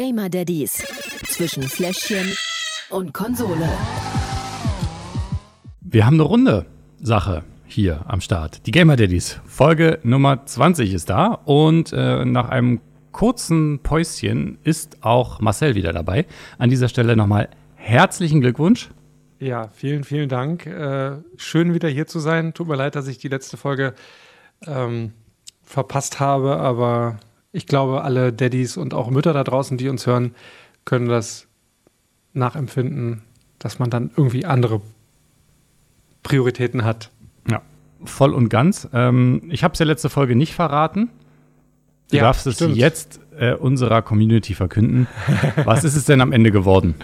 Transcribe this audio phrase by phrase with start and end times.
[0.00, 0.82] Gamer Daddies
[1.28, 2.34] zwischen Fläschchen
[2.88, 3.68] und Konsole.
[5.82, 6.64] Wir haben eine runde
[7.02, 8.66] Sache hier am Start.
[8.66, 9.40] Die Gamer Daddies.
[9.44, 12.80] Folge Nummer 20 ist da und äh, nach einem
[13.12, 16.24] kurzen Päuschen ist auch Marcel wieder dabei.
[16.56, 18.88] An dieser Stelle nochmal herzlichen Glückwunsch.
[19.38, 20.64] Ja, vielen, vielen Dank.
[20.64, 22.54] Äh, schön wieder hier zu sein.
[22.54, 23.92] Tut mir leid, dass ich die letzte Folge
[24.66, 25.12] ähm,
[25.62, 27.18] verpasst habe, aber
[27.52, 30.34] ich glaube, alle Daddies und auch Mütter da draußen, die uns hören,
[30.84, 31.46] können das
[32.32, 33.22] nachempfinden,
[33.58, 34.80] dass man dann irgendwie andere
[36.22, 37.10] Prioritäten hat.
[37.50, 37.62] Ja,
[38.04, 38.88] voll und ganz.
[38.92, 41.10] Ähm, ich habe es ja letzte Folge nicht verraten.
[42.10, 42.76] Du Ja, darfst es stimmt.
[42.76, 45.06] jetzt äh, unserer Community verkünden.
[45.64, 46.94] Was ist es denn am Ende geworden?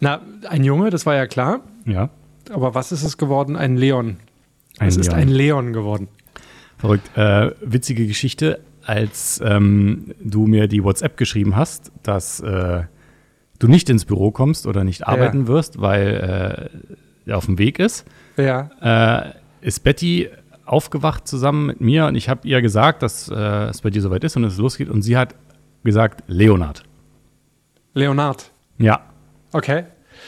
[0.00, 1.60] Na, ein Junge, das war ja klar.
[1.86, 2.10] Ja,
[2.50, 3.56] Aber was ist es geworden?
[3.56, 4.16] Ein Leon.
[4.78, 5.18] ein es ist Leon.
[5.20, 6.08] ein Leon geworden.
[6.78, 7.16] Verrückt.
[7.16, 12.82] Äh, witzige Geschichte, als ähm, du mir die WhatsApp geschrieben hast, dass äh,
[13.58, 16.70] du nicht ins Büro kommst oder nicht arbeiten wirst, weil
[17.26, 18.04] äh, er auf dem Weg ist,
[18.36, 19.32] Ja, äh,
[19.66, 20.28] ist Betty
[20.64, 24.24] aufgewacht zusammen mit mir und ich habe ihr gesagt, dass äh, es bei dir soweit
[24.24, 25.34] ist und es losgeht und sie hat
[25.84, 26.82] gesagt, Leonard.
[27.94, 28.50] Leonard.
[28.78, 29.00] Ja,
[29.52, 29.84] Okay.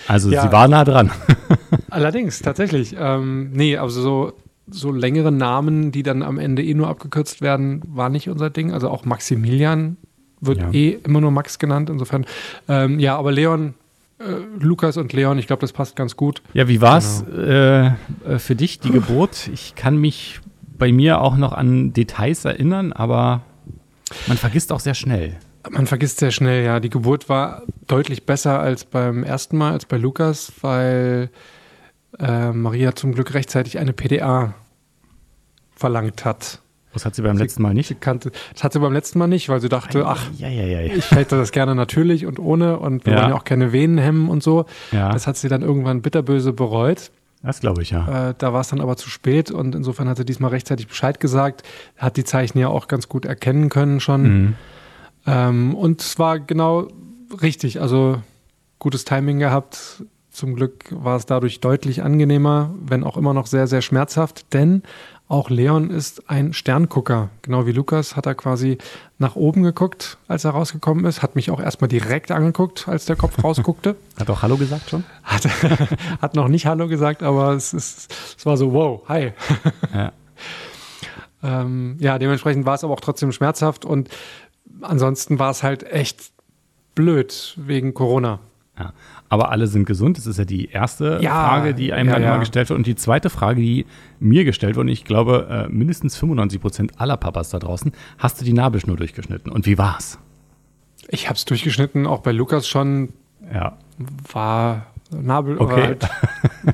[0.06, 0.42] also Ja.
[0.42, 1.10] sie war nah dran.
[1.90, 2.94] Allerdings, tatsächlich.
[2.98, 4.32] Ähm, nee, also so,
[4.70, 8.72] so längere Namen, die dann am Ende eh nur abgekürzt werden, war nicht unser Ding.
[8.72, 9.96] Also auch Maximilian
[10.40, 10.70] wird Ja.
[10.72, 11.90] eh immer nur Max genannt.
[11.90, 12.26] Insofern,
[12.68, 13.74] ähm, ja, aber Leon,
[14.18, 14.24] äh,
[14.60, 16.42] Lukas und Leon, ich glaube, das passt ganz gut.
[16.54, 17.42] Ja, wie war es Genau.
[17.42, 19.48] äh, äh, für dich, die Geburt?
[19.52, 20.40] Ich kann mich
[20.78, 23.42] bei mir auch noch an Details erinnern, aber
[24.28, 25.36] man vergisst auch sehr schnell.
[25.70, 26.78] Man vergisst sehr schnell, ja.
[26.80, 31.30] Die Geburt war deutlich besser als beim ersten Mal, als bei Lukas, weil
[32.18, 34.54] äh, Maria zum Glück rechtzeitig eine PDA
[35.74, 36.60] verlangt hat.
[36.94, 38.00] Das hat sie beim letzten Mal Sie nicht.
[38.00, 40.80] kannte, das hat sie beim letzten Mal nicht, weil sie dachte, ach, ja, ja, ja.
[40.80, 40.94] ja.
[40.94, 44.28] ich hätte das gerne natürlich und ohne und wir wollen ja auch keine Venen hemmen
[44.28, 44.64] und so.
[44.90, 47.10] ja Das hat sie dann irgendwann bitterböse bereut.
[47.42, 48.30] das glaube ich, ja.
[48.30, 51.20] Äh, da war es dann aber zu spät und insofern hat sie diesmal rechtzeitig Bescheid
[51.20, 51.62] gesagt,
[51.98, 54.22] hat die Zeichen ja auch ganz gut erkennen können schon.
[54.22, 54.54] Mhm.
[55.26, 56.88] Ähm, und es war genau
[57.42, 58.20] richtig, also
[58.78, 60.02] gutes Timing gehabt.
[60.38, 64.84] Zum Glück war es dadurch deutlich angenehmer, wenn auch immer noch sehr, sehr schmerzhaft, denn
[65.26, 67.30] auch Leon ist ein Sterngucker.
[67.42, 68.78] Genau wie Lukas hat er quasi
[69.18, 73.16] nach oben geguckt, als er rausgekommen ist, hat mich auch erstmal direkt angeguckt, als der
[73.16, 73.96] Kopf rausguckte.
[74.16, 75.02] Hat auch Hallo gesagt schon?
[75.24, 75.44] Hat,
[76.22, 79.32] hat noch nicht Hallo gesagt, aber es, ist, es war so, wow, hi.
[79.92, 80.12] Ja.
[81.40, 84.08] Ähm, ja, dementsprechend war es aber auch trotzdem schmerzhaft und
[84.80, 86.32] ansonsten war es halt echt
[86.96, 88.40] blöd wegen Corona.
[88.76, 88.92] ja.
[89.30, 90.16] Aber alle sind gesund.
[90.16, 92.30] Das ist ja die erste Ja, Frage, die einem ja, dann ja.
[92.30, 92.78] immer gestellt wird.
[92.78, 93.84] Und die zweite Frage, die
[94.20, 98.40] mir gestellt wurde, und ich glaube, äh, mindestens 95 Prozent aller Papas da draußen, hast
[98.40, 99.52] du die Nabelschnur durchgeschnitten?
[99.52, 100.18] Und wie war's?
[101.08, 103.10] Ich habe es durchgeschnitten, auch bei Lukas schon
[103.52, 103.76] Ja.
[104.32, 105.82] war Nabel Okay.
[105.82, 106.08] halt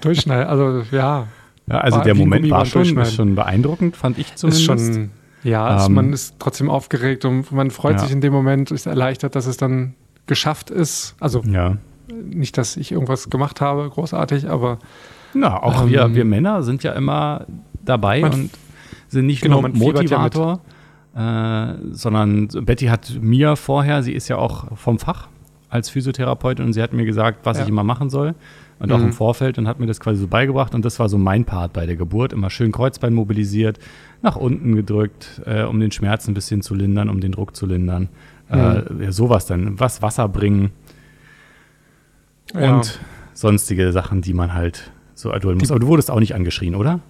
[0.05, 0.47] Durchschneiden.
[0.49, 1.27] Also ja,
[1.67, 4.61] ja also War der Moment war schon, schon beeindruckend, fand ich zumindest.
[4.63, 5.11] ist schon,
[5.45, 7.99] ja, Ähm, man ist trotzdem aufgeregt und man freut Ja.
[8.01, 9.95] sich in dem Moment, ist erleichtert, dass es dann
[10.27, 11.15] geschafft ist.
[11.21, 11.77] Also Ja.
[12.13, 14.79] Nicht, dass ich irgendwas gemacht habe, großartig, aber
[15.33, 17.47] Na, auch Ähm, wir, wir Männer sind ja immer
[17.85, 18.51] dabei und
[19.09, 20.19] sind nicht Genau, nur fiebert ja.
[20.19, 20.61] Motivator,
[21.17, 25.29] äh, sondern Betty hat mir vorher, sie ist ja auch vom Fach
[25.71, 27.65] als Physiotherapeutin und sie hat mir gesagt, was Ja.
[27.65, 28.35] ich immer machen soll
[28.79, 29.07] und auch Mhm.
[29.07, 31.73] im Vorfeld und hat mir das quasi so beigebracht und das war so mein Part
[31.73, 33.79] bei der Geburt, immer schön Kreuzbein mobilisiert,
[34.23, 37.67] nach unten gedrückt, äh, um den Schmerz ein bisschen zu lindern, um den Druck zu
[37.67, 38.09] lindern.
[38.51, 38.57] Äh,
[39.05, 40.71] ja, sowas dann, was Wasser bringen
[42.53, 42.77] ja.
[42.77, 42.99] und
[43.33, 45.71] sonstige Sachen, die man halt so erdulden muss.
[45.71, 47.01] Aber du wurdest auch nicht angeschrien, oder?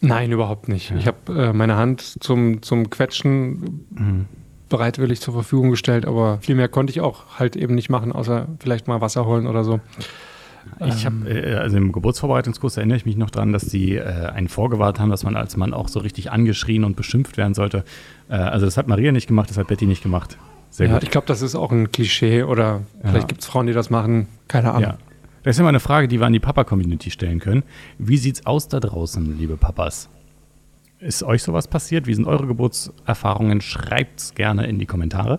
[0.00, 0.92] Nein, überhaupt nicht.
[0.98, 4.26] Ich habe äh, meine Hand zum, zum Quetschen Mhm.
[4.68, 8.48] bereitwillig zur Verfügung gestellt, aber viel mehr konnte ich auch halt eben nicht machen, außer
[8.58, 9.80] vielleicht mal Wasser holen oder so.
[10.80, 11.24] Ich Ähm.
[11.24, 14.98] habe, äh, also im Geburtsvorbereitungskurs erinnere ich mich noch dran, dass die äh, einen vorgewarnt
[14.98, 17.84] haben, dass man als Mann auch so richtig angeschrien und beschimpft werden sollte.
[18.28, 20.38] Äh, also das hat Maria nicht gemacht, das hat Betty nicht gemacht.
[20.74, 21.04] Sehr Ja, gut.
[21.04, 23.10] ich glaube, das ist auch ein Klischee oder Ja.
[23.10, 24.26] vielleicht gibt es Frauen, die das machen.
[24.48, 24.82] Keine Ahnung.
[24.82, 24.98] Ja.
[25.44, 27.62] Das ist immer eine Frage, die wir an die Papa-Community stellen können.
[27.98, 30.08] Wie sieht's aus da draußen, liebe Papas?
[30.98, 32.08] Ist euch sowas passiert?
[32.08, 33.60] Wie sind eure Geburtserfahrungen?
[33.60, 35.38] Schreibt's gerne in die Kommentare.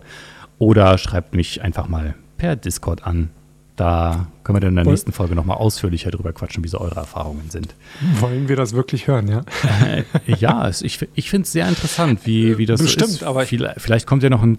[0.58, 3.28] Oder schreibt mich einfach mal per Discord an.
[3.76, 6.80] Da können wir dann in der Woll- nächsten Folge nochmal ausführlicher drüber quatschen, wie so
[6.80, 7.74] eure Erfahrungen sind.
[8.20, 9.42] Wollen wir das wirklich hören, ja?
[9.84, 13.22] Äh, ja, es, ich, ich finde es sehr interessant, wie, wie das Bestimmt, so ist.
[13.24, 14.58] aber ich- vielleicht, vielleicht kommt ja noch ein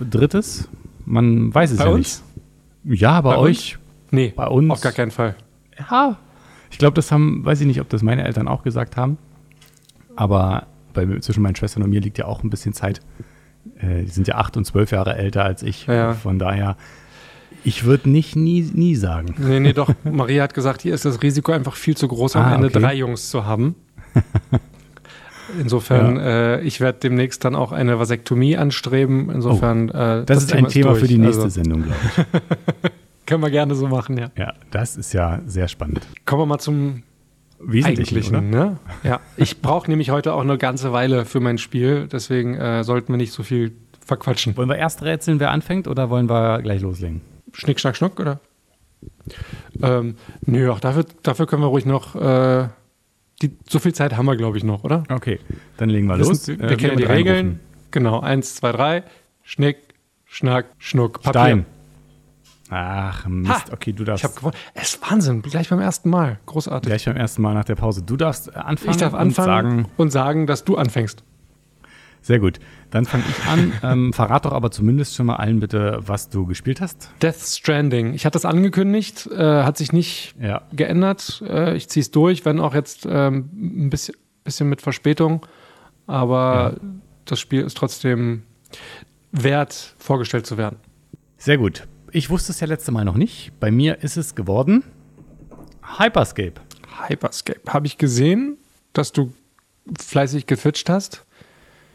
[0.00, 0.68] drittes.
[1.04, 2.22] Man weiß es Bei ja uns?
[2.84, 3.00] nicht.
[3.00, 3.78] Ja, bei, Bei euch.
[4.12, 4.70] Nee, Bei uns.
[4.70, 5.34] auf gar keinen Fall.
[5.78, 6.16] Ja.
[6.70, 9.18] Ich glaube, das haben, weiß ich nicht, ob das meine Eltern auch gesagt haben.
[10.14, 13.00] Aber bei, zwischen meinen Schwestern und mir liegt ja auch ein bisschen Zeit
[13.78, 15.86] Äh, die sind ja acht und zwölf Jahre älter als ich.
[15.86, 16.14] Ja.
[16.14, 16.76] Von daher,
[17.64, 19.34] ich würde nicht nie, nie sagen.
[19.38, 19.90] Nee, nee, doch.
[20.04, 22.80] Maria hat gesagt, hier ist das Risiko einfach viel zu groß, am Ah, Ende okay.
[22.80, 23.74] drei Jungs zu haben.
[25.60, 29.28] Insofern, äh, ich werde demnächst dann auch eine Vasektomie anstreben.
[29.30, 31.00] Insofern, äh, Oh, Das, ist ein Thema durch.
[31.00, 32.90] für die nächste Also, Sendung, glaube ich.
[33.26, 34.30] können wir gerne so machen, ja.
[34.36, 36.00] Ja, das ist ja sehr spannend.
[36.24, 37.02] Kommen wir mal zum
[37.60, 38.70] Wesentlichen, Eigentlichen, oder?
[38.70, 38.76] ne?
[39.04, 39.20] Ja.
[39.36, 43.18] Ich brauche nämlich heute auch eine ganze Weile für mein Spiel, deswegen äh, sollten wir
[43.18, 43.72] nicht so viel
[44.04, 44.56] verquatschen.
[44.56, 47.20] Wollen wir erst rätseln, wer anfängt, oder wollen wir gleich loslegen?
[47.52, 48.40] Schnick, schnack, schnuck, oder?
[49.82, 50.16] Ähm,
[50.46, 52.14] nö, auch dafür, dafür können wir ruhig noch.
[52.14, 52.68] Äh,
[53.40, 55.02] die, so viel Zeit haben wir, glaube ich, noch, oder?
[55.10, 55.40] Okay,
[55.76, 56.44] dann legen wir los.
[56.44, 57.36] sind, Äh, wir kennen die Regeln.
[57.36, 57.60] reinrufen.
[57.90, 59.02] Genau, eins, zwei, drei.
[59.42, 59.78] Schnick,
[60.24, 61.40] schnack, schnuck, Papier.
[61.40, 61.66] Stein.
[62.70, 63.50] Ach, Mist.
[63.50, 63.72] Ha!
[63.72, 64.56] Okay, du Ich darfst habe gewonnen.
[64.72, 66.38] Es ist Wahnsinn, gleich beim ersten Mal.
[66.46, 66.88] Großartig.
[66.88, 68.02] gleich beim ersten Mal nach der Pause.
[68.02, 71.22] Du darfst äh, anfangen ich darf und anfangen sagen, und sagen, dass du anfängst.
[72.22, 72.58] Sehr gut.
[72.90, 73.72] Dann fange ich an.
[73.82, 77.10] ähm, verrat doch aber zumindest schon mal allen bitte, was du gespielt hast.
[77.20, 78.14] Death Stranding.
[78.14, 80.62] Ich hatte das angekündigt, äh, hat sich nicht Ja.
[80.72, 81.42] geändert.
[81.46, 84.14] Äh, ich ziehe es durch, wenn auch jetzt ähm, ein bisschen,
[84.44, 85.44] bisschen mit Verspätung.
[86.06, 86.76] Aber
[87.24, 88.42] das Spiel ist trotzdem
[89.32, 90.76] wert, vorgestellt zu werden.
[91.38, 91.86] Sehr gut.
[92.10, 93.52] Ich wusste es ja letzte Mal noch nicht.
[93.58, 94.84] Bei mir ist es geworden
[95.98, 96.54] Hyperscape.
[97.08, 97.60] Hyperscape.
[97.68, 98.58] Habe ich gesehen,
[98.92, 99.32] dass du
[99.98, 101.24] fleißig getwitcht hast.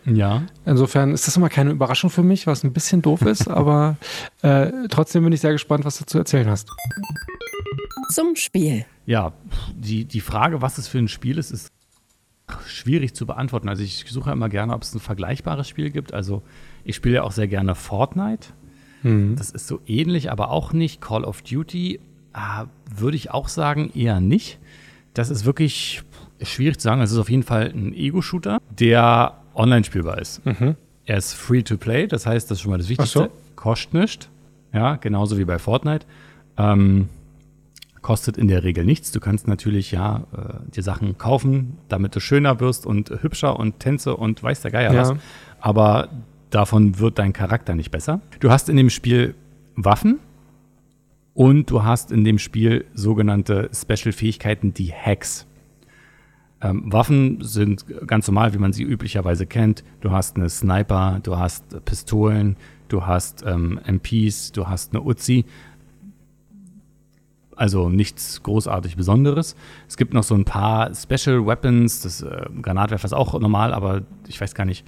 [0.07, 0.43] Ja.
[0.65, 3.97] Insofern ist das immer keine Überraschung für mich, was ein bisschen doof ist, aber
[4.41, 6.69] äh, trotzdem bin ich sehr gespannt, was du zu erzählen hast.
[8.09, 8.85] Zum Spiel.
[9.05, 9.33] Ja,
[9.75, 11.71] die, die Frage, was es für ein Spiel ist, ist
[12.65, 13.67] schwierig zu beantworten.
[13.67, 16.13] Also ich suche immer gerne, ob es ein vergleichbares Spiel gibt.
[16.13, 16.41] Also
[16.85, 18.49] ich spiele ja auch sehr gerne Fortnite.
[19.03, 21.01] Das ist so ähnlich, aber auch nicht.
[21.01, 21.99] Call of Duty
[22.33, 24.59] ah, würde ich auch sagen, eher nicht.
[25.13, 26.03] Das ist wirklich
[26.41, 27.01] schwierig zu sagen.
[27.01, 30.41] Es ist auf jeden Fall ein Ego-Shooter, der online spielbar ist.
[31.05, 33.19] Er ist free to play, das heißt, das ist schon mal das Wichtigste.
[33.19, 33.27] so.
[33.55, 34.29] Kostet nichts.
[34.73, 36.05] Ja, genauso wie bei Fortnite.
[36.57, 37.09] Ähm,
[38.01, 39.11] kostet in der Regel nichts.
[39.11, 43.79] Du kannst natürlich ja äh, dir Sachen kaufen, damit du schöner wirst und hübscher und
[43.79, 45.01] Tänze und weiß der Geier Ja.
[45.01, 45.13] was.
[45.59, 46.09] Aber
[46.49, 48.21] davon wird dein Charakter nicht besser.
[48.39, 49.33] Du hast in dem Spiel
[49.75, 50.19] Waffen
[51.33, 55.45] und du hast in dem Spiel sogenannte Special-Fähigkeiten, die Hacks.
[56.61, 59.83] Ähm, Waffen sind ganz normal, wie man sie üblicherweise kennt.
[60.01, 62.57] Du hast eine Sniper, du hast Pistolen,
[62.87, 65.45] du hast ähm, MPs, du hast eine Uzi.
[67.55, 69.55] Also nichts großartig Besonderes.
[69.87, 72.01] Es gibt noch so ein paar Special Weapons.
[72.01, 74.85] Das äh, Granatwerfer ist auch normal, aber ich weiß gar nicht.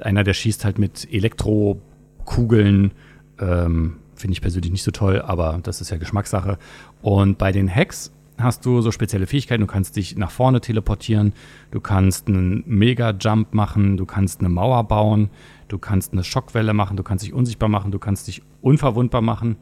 [0.00, 2.92] Einer, der schießt halt mit Elektrokugeln.
[3.40, 6.58] Ähm, Finde ich persönlich nicht so toll, aber das ist ja Geschmackssache.
[7.02, 9.60] Und bei den Hacks hast du so spezielle Fähigkeiten.
[9.60, 11.32] Du kannst dich nach vorne teleportieren,
[11.70, 15.30] du kannst einen Mega-Jump machen, du kannst eine Mauer bauen,
[15.68, 19.56] du kannst eine Schockwelle machen, du kannst dich unsichtbar machen, du kannst dich unverwundbar machen.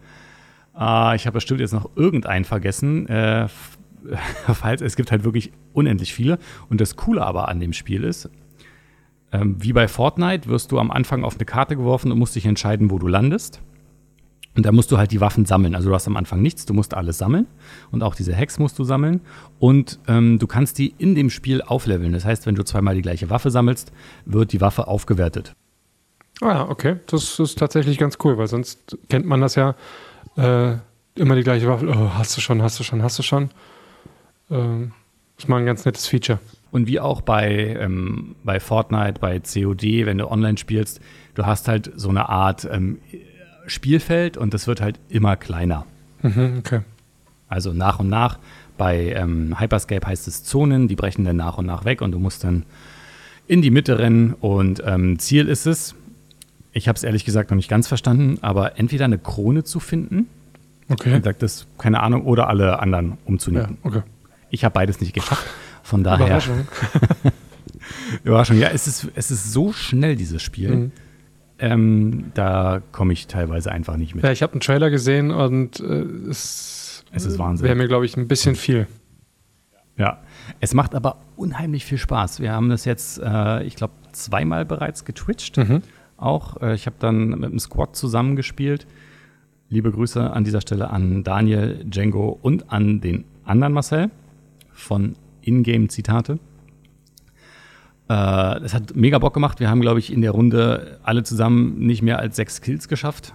[0.78, 3.08] Äh, ich habe bestimmt jetzt noch irgendeinen vergessen.
[3.08, 3.48] Äh,
[4.52, 6.38] falls es gibt halt wirklich unendlich viele.
[6.68, 8.30] Und das Coole aber an dem Spiel ist,
[9.32, 12.46] ähm, wie bei Fortnite wirst du am Anfang auf eine Karte geworfen und musst dich
[12.46, 13.60] entscheiden, wo du landest.
[14.56, 15.74] Und da musst du halt die Waffen sammeln.
[15.74, 17.46] Also du hast am Anfang nichts, du musst alles sammeln.
[17.90, 19.20] Und auch diese Hacks musst du sammeln.
[19.58, 22.12] Und ähm, du kannst die in dem Spiel aufleveln.
[22.12, 23.92] Das heißt, wenn du zweimal die gleiche Waffe sammelst,
[24.24, 25.54] wird die Waffe aufgewertet.
[26.40, 26.96] Ah, ja, okay.
[27.06, 29.74] Das ist tatsächlich ganz cool, weil sonst kennt man das ja
[30.36, 30.76] äh,
[31.14, 31.88] immer die gleiche Waffe.
[31.88, 33.50] Oh, hast du schon, hast du schon, hast du schon.
[34.50, 34.92] Ähm,
[35.36, 36.38] ist mal ein ganz nettes Feature.
[36.70, 41.00] Und wie auch bei, ähm, bei Fortnite, bei COD, wenn du online spielst,
[41.34, 42.98] du hast halt so eine Art ähm,
[43.66, 45.86] Spielfeld und das wird halt immer kleiner.
[46.22, 46.80] Mhm, okay.
[47.48, 48.38] Also nach und nach.
[48.78, 52.18] Bei ähm, Hyperscape heißt es Zonen, die brechen dann nach und nach weg und du
[52.18, 52.64] musst dann
[53.46, 54.34] in die Mitte rennen.
[54.40, 55.94] Und ähm, Ziel ist es,
[56.72, 60.26] ich habe es ehrlich gesagt noch nicht ganz verstanden, aber entweder eine Krone zu finden,
[60.88, 61.20] Okay.
[61.24, 63.78] sagt das, keine Ahnung, oder alle anderen Ja, umzunieten.
[63.82, 64.02] okay.
[64.50, 65.44] Ich habe beides nicht geschafft.
[65.82, 66.26] Von daher.
[66.26, 66.68] Überraschung.
[68.24, 68.58] Überraschung.
[68.58, 70.70] Ja, es ist, es ist so schnell, dieses Spiel.
[70.70, 70.92] Mhm.
[71.58, 74.24] Ähm, da komme ich teilweise einfach nicht mit.
[74.24, 77.64] Ja, ich habe einen Trailer gesehen und äh, es, Es ist Wahnsinn.
[77.64, 78.86] wäre mir, glaube ich, ein bisschen viel.
[79.96, 80.18] Ja,
[80.60, 82.40] es macht aber unheimlich viel Spaß.
[82.40, 85.56] Wir haben das jetzt, äh, ich glaube, zweimal bereits getwitcht.
[85.56, 85.82] Mhm.
[86.18, 86.60] Auch.
[86.60, 88.86] Äh, ich habe dann mit dem Squad zusammengespielt.
[89.70, 94.10] Liebe Grüße an dieser Stelle an Daniel, Django und an den anderen Marcel
[94.72, 95.88] von Ingame
[98.08, 99.60] Äh, Es hat mega Bock gemacht.
[99.60, 103.34] Wir haben, glaube ich, in der Runde alle zusammen nicht mehr als sechs Kills geschafft.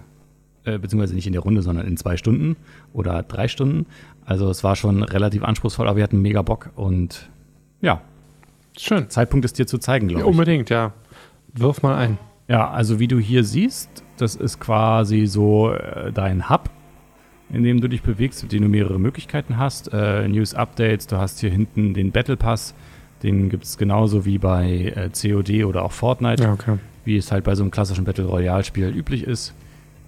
[0.64, 2.56] Äh, beziehungsweise nicht in der Runde, sondern in zwei Stunden
[2.92, 3.86] oder drei Stunden.
[4.24, 7.28] Also es war schon relativ anspruchsvoll, aber wir hatten mega Bock und
[7.80, 8.00] ja,
[8.78, 9.10] Schön.
[9.10, 10.32] Zeitpunkt ist dir zu zeigen, Ja, glaube ich.
[10.38, 10.92] unbedingt, ja.
[11.52, 12.16] Wirf mal ein.
[12.48, 16.70] Ja, also wie du hier siehst, das ist quasi so äh, dein Hub,
[17.50, 19.92] in dem du dich bewegst, mit dem du mehrere Möglichkeiten hast.
[19.92, 22.74] Äh, News Updates, du hast hier hinten den Battle Pass,
[23.22, 26.78] den gibt es genauso wie bei äh, COD oder auch Fortnite, Ja, okay.
[27.04, 29.54] wie es halt bei so einem klassischen Battle Royale-Spiel üblich ist.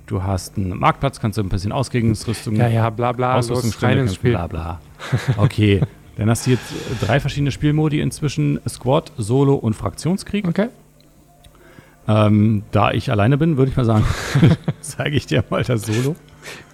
[0.07, 3.95] Du hast einen Marktplatz, kannst du ein bisschen Auslegungsrüstung, Ja, ja, bla bla, los, Ausrüstungsstände
[3.97, 4.31] rein ins kämpfen, Spiel.
[4.33, 4.81] bla bla.
[5.39, 5.81] Okay,
[6.17, 10.47] dann hast du jetzt äh, drei verschiedene Spielmodi inzwischen: Squad, Solo und Fraktionskrieg.
[10.47, 10.69] Okay.
[12.07, 14.05] Ähm, da ich alleine bin, würde ich mal sagen,
[14.83, 15.87] zeige ich dir mal das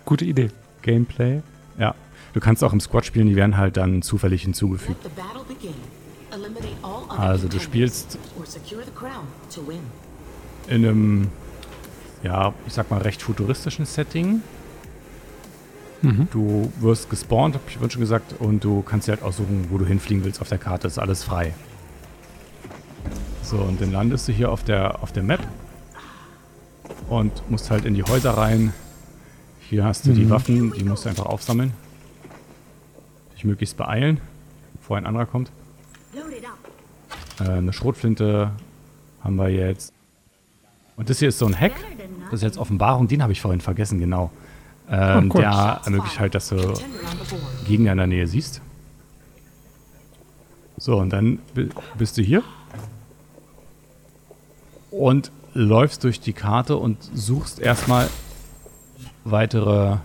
[0.04, 0.48] Gute Idee.
[0.48, 1.42] Solo-Gameplay.
[1.78, 1.94] Ja,
[2.32, 4.98] du kannst auch im Squad spielen, die werden halt dann zufällig hinzugefügt.
[7.08, 8.18] Also du spielst
[10.68, 11.28] in einem,
[12.22, 14.42] ja, ich sag mal, recht futuristischen Setting.
[16.32, 19.76] Du wirst gespawnt, hab ich vorhin schon gesagt, und du kannst dir halt aussuchen, wo
[19.76, 20.86] du hinfliegen willst auf der Karte.
[20.86, 21.54] Ist alles frei.
[23.42, 25.40] So, und dann landest du hier auf der, auf der Map
[27.08, 28.72] und musst halt in die Häuser rein.
[29.68, 31.72] Hier hast du die Waffen, die musst du einfach aufsammeln.
[33.34, 34.20] Dich möglichst beeilen,
[34.74, 35.50] bevor ein anderer kommt.
[37.40, 38.50] Äh, eine Schrotflinte
[39.22, 39.92] haben wir jetzt.
[40.96, 41.72] Und das hier ist so ein Hack.
[42.30, 44.30] Das ist jetzt Offenbarung, den habe ich vorhin vergessen, genau.
[44.90, 46.74] Ähm, Oh, der ermöglicht halt, dass du.
[47.66, 48.60] Gegner in der Nähe siehst.
[50.76, 51.68] So, und dann bi-
[51.98, 52.42] bist du hier
[54.90, 58.08] und läufst durch die Karte und suchst erstmal
[59.24, 59.98] weitere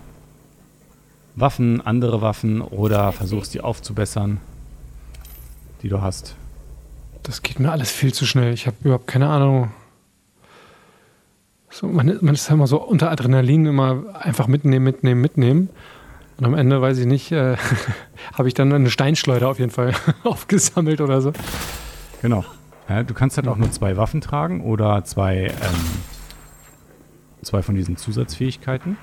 [1.34, 4.40] Waffen, andere Waffen oder versuchst die aufzubessern,
[5.82, 6.34] die du hast.
[7.26, 8.52] Das geht mir alles viel zu schnell.
[8.54, 9.72] Ich habe überhaupt keine Ahnung.
[11.70, 15.70] So, man, ist- man ist ja immer so unter Adrenalin immer einfach mitnehmen, mitnehmen, mitnehmen.
[16.38, 17.56] Und am Ende, weiß ich nicht, äh,
[18.34, 19.92] habe ich dann eine Steinschleuder auf jeden Fall
[20.22, 21.32] aufgesammelt oder so.
[22.22, 22.44] Genau.
[22.88, 25.84] Ja, du kannst halt auch nur zwei Waffen tragen oder zwei, ähm,
[27.42, 28.96] zwei von diesen Zusatzfähigkeiten.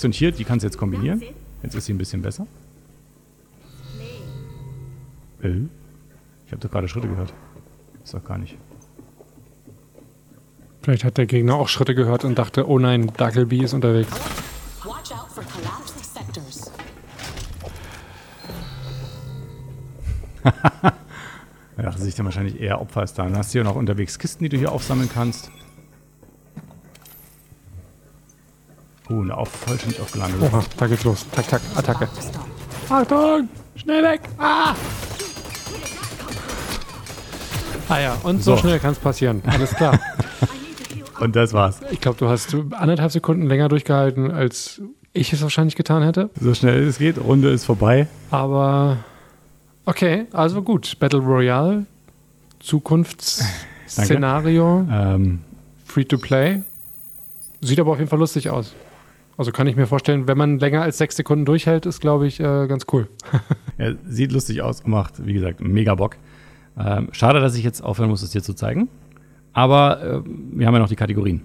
[0.00, 1.22] Du, und hier, die kannst du jetzt kombinieren.
[1.62, 2.46] Jetzt ist sie ein bisschen besser.
[5.44, 5.68] Äh?
[6.46, 7.32] Ich habe doch gerade Schritte gehört.
[8.02, 8.58] Ist doch gar nicht.
[10.82, 14.10] Vielleicht hat der Gegner auch Schritte gehört und dachte, oh nein, Dackelbee ist unterwegs.
[14.82, 16.72] Watch out for collapsed sectors.
[21.76, 23.24] Ja, da sich dann wahrscheinlich eher Opfer als da.
[23.24, 25.50] Dann hast du hier noch unterwegs Kisten, die du hier aufsammeln kannst.
[29.10, 30.40] Oh, eine auf, vollständig aufgeladene.
[30.40, 31.26] Oha, da geht's los.
[31.32, 32.08] Tak, tak, Attacke.
[32.88, 33.48] Achtung!
[33.74, 34.20] Schnell weg!
[34.38, 34.74] Ah!
[37.94, 38.62] Ah ja, und so, So.
[38.62, 39.40] schnell kann es passieren.
[39.46, 40.00] Alles klar.
[41.20, 41.80] Und das war's.
[41.92, 44.82] Ich glaube, du hast anderthalb Sekunden länger durchgehalten, als
[45.12, 46.28] ich es wahrscheinlich getan hätte.
[46.40, 47.18] So schnell es geht.
[47.18, 48.08] Runde ist vorbei.
[48.32, 48.96] Aber
[49.84, 50.98] okay, also gut.
[50.98, 51.86] Battle Royale,
[52.58, 55.38] Zukunftsszenario, Ähm,
[55.84, 56.62] Free to Play.
[57.60, 58.74] Sieht aber auf jeden Fall lustig aus.
[59.36, 62.40] Also kann ich mir vorstellen, wenn man länger als sechs Sekunden durchhält, ist, glaube ich,
[62.40, 63.06] äh, ganz cool.
[63.78, 66.16] ja, sieht lustig aus und macht, wie gesagt, mega Bock.
[66.78, 68.88] Ähm, schade, dass ich jetzt aufhören muss, es dir zu zeigen.
[69.52, 71.42] Aber äh, wir haben ja noch die Kategorien.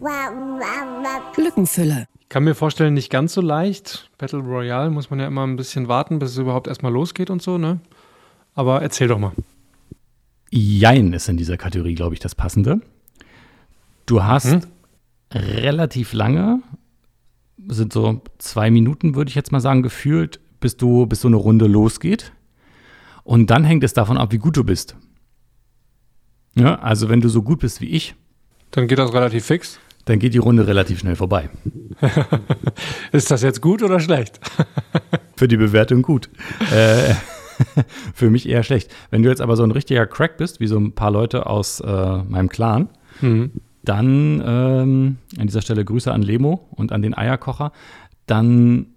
[1.37, 2.05] Lückenfüller.
[2.19, 4.09] Ich kann mir vorstellen, nicht ganz so leicht.
[4.17, 7.41] Battle Royale muss man ja immer ein bisschen warten, bis es überhaupt erstmal losgeht und
[7.41, 7.79] so, ne?
[8.55, 9.31] Aber erzähl doch mal.
[10.51, 12.81] Jein ist in dieser Kategorie, glaube ich, das Passende.
[14.05, 14.61] Du hast Mhm.
[15.33, 16.61] relativ lange,
[17.67, 21.37] sind so zwei Minuten, würde ich jetzt mal sagen, gefühlt, bis du, bis so eine
[21.37, 22.31] Runde losgeht.
[23.23, 24.95] Und dann hängt es davon ab, wie gut du bist.
[26.55, 28.15] Ja, also wenn du so gut bist wie ich,
[28.71, 29.79] Dann geht das relativ fix.
[30.05, 31.49] dann geht die Runde relativ schnell vorbei.
[33.11, 34.39] Ist das jetzt gut oder schlecht?
[35.37, 36.29] Für die Bewertung gut.
[36.71, 37.13] äh,
[38.13, 38.89] für mich eher schlecht.
[39.11, 41.79] Wenn du jetzt aber so ein richtiger Crack bist, wie so ein paar Leute aus
[41.81, 42.89] äh, meinem Clan,
[43.21, 43.51] Mhm.
[43.83, 47.73] dann ähm, an dieser Stelle Grüße an Lemo und an den Eierkocher,
[48.27, 48.87] dann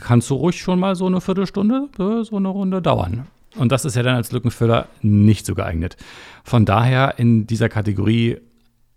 [0.00, 3.28] kannst du ruhig schon mal so eine Viertelstunde, äh, so eine Runde dauern.
[3.56, 5.96] Und das ist ja dann als Lückenfüller nicht so geeignet.
[6.44, 8.38] Von daher in dieser Kategorie,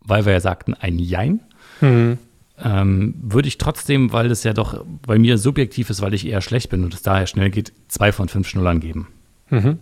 [0.02, 1.40] weil wir ja sagten, ein Jein,
[1.80, 2.18] Mhm.
[2.64, 6.42] ähm, würde ich trotzdem, weil das ja doch bei mir subjektiv ist, weil ich eher
[6.42, 9.08] schlecht bin und es daher schnell geht, zwei von fünf Schnullern geben.
[9.50, 9.80] Mhm.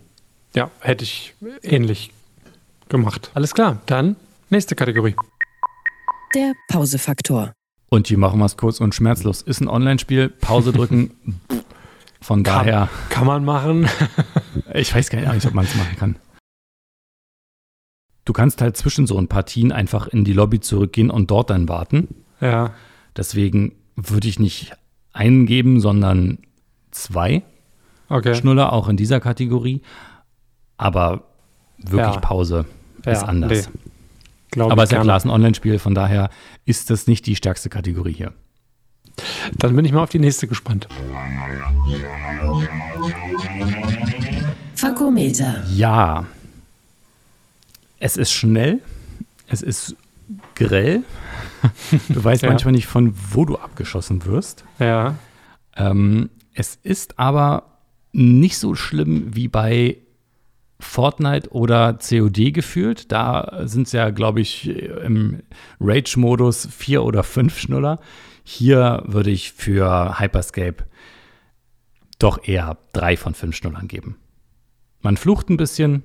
[0.54, 2.10] Ja, hätte ich ähnlich
[2.88, 3.30] gemacht.
[3.34, 4.16] Alles klar, dann
[4.48, 5.14] nächste Kategorie.
[6.34, 7.52] Der Pausefaktor.
[7.88, 9.42] Und hier machen wir es kurz und schmerzlos.
[9.42, 11.10] Ist ein Online-Spiel, Pause drücken.
[12.20, 13.88] Von Kann- daher, Kann man machen.
[14.74, 16.16] ich weiß gar nicht, ob man es machen kann.
[18.24, 22.08] Du kannst halt zwischen so Partien einfach in die Lobby zurückgehen und dort dann warten.
[22.40, 22.72] ja,
[23.16, 24.72] Deswegen würde ich nicht
[25.12, 26.38] einen geben, sondern
[26.92, 27.42] zwei
[28.08, 28.34] okay.
[28.36, 29.82] Schnuller, auch in dieser Kategorie.
[30.76, 31.24] Aber
[31.78, 32.20] wirklich Ja.
[32.20, 32.66] Pause.
[33.04, 33.68] ist anders.
[34.54, 34.62] nee.
[34.62, 36.30] Aber es ist ja klar, es ist ein Online-Spiel, von daher
[36.64, 38.32] ist das nicht die stärkste Kategorie hier.
[39.58, 40.88] Dann bin ich mal auf die nächste gespannt.
[44.74, 45.62] Fakometer.
[45.74, 46.26] Ja.
[47.98, 48.80] Es ist schnell.
[49.48, 49.96] Es ist
[50.54, 51.02] grell.
[52.08, 52.48] Du weißt Ja.
[52.50, 54.64] manchmal nicht, von wo du abgeschossen wirst.
[54.78, 55.16] Ja.
[55.76, 57.64] Ähm, es ist aber
[58.12, 59.98] nicht so schlimm wie bei
[60.80, 63.12] Fortnite oder COD gefühlt.
[63.12, 65.40] Da sind es ja, glaube ich, im
[65.80, 68.00] Rage-Modus vier oder fünf Schnuller.
[68.42, 70.84] Hier würde ich für Hyperscape
[72.18, 74.16] doch eher drei von fünf Schnullern geben.
[75.00, 76.02] Man flucht ein bisschen,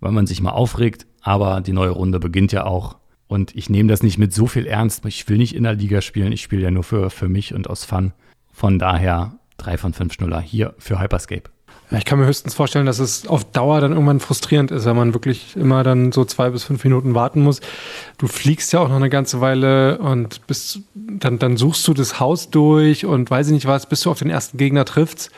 [0.00, 2.98] weil man sich mal aufregt, aber die neue Runde beginnt ja auch.
[3.26, 5.04] Und ich nehme das nicht mit so viel ernst.
[5.04, 6.32] Ich will nicht in der Liga spielen.
[6.32, 8.12] Ich spiele ja nur für, für mich und aus Fun.
[8.52, 11.50] Von daher drei von fünf Schnuller hier für Hyperscape.
[11.90, 14.96] Ja, Ich kann mir höchstens vorstellen, dass es auf Dauer dann irgendwann frustrierend ist, wenn
[14.96, 17.60] man wirklich immer dann so zwei bis fünf Minuten warten muss.
[18.18, 22.20] Du fliegst ja auch noch eine ganze Weile und bist, dann, dann suchst du das
[22.20, 25.30] Haus durch und weiß ich nicht was, bis du auf den ersten Gegner triffst.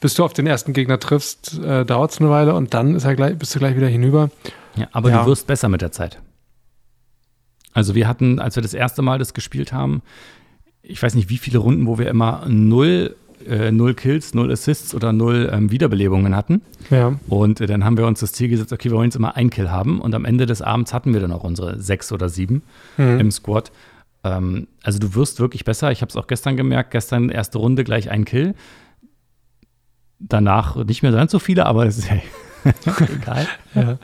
[0.00, 3.04] Bis du auf den ersten Gegner triffst, äh, dauert es eine Weile und dann ist
[3.04, 4.30] er gleich, bist du gleich wieder hinüber.
[4.76, 5.22] Ja, aber Ja.
[5.24, 6.20] du wirst besser mit der Zeit.
[7.72, 10.02] Also wir hatten, als wir das erste Mal das gespielt haben,
[10.82, 13.16] ich weiß nicht wie viele Runden, wo wir immer null,
[13.46, 16.62] äh, null Kills, null Assists oder null ähm, Wiederbelebungen hatten.
[16.90, 17.18] Ja.
[17.28, 19.50] Und äh, dann haben wir uns das Ziel gesetzt, okay, wir wollen jetzt immer ein
[19.50, 20.00] Kill haben.
[20.00, 22.62] Und am Ende des Abends hatten wir dann auch unsere sechs oder sieben
[22.96, 23.70] im Squad.
[24.24, 25.92] Ähm, also du wirst wirklich besser.
[25.92, 26.90] Ich habe es auch gestern gemerkt.
[26.90, 28.54] Gestern erste Runde gleich ein Kill.
[30.18, 32.16] Danach nicht mehr ganz so viele, aber das ist ja
[33.22, 33.46] egal.
[33.74, 33.98] ja.